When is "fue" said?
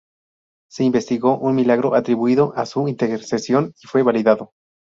3.85-4.01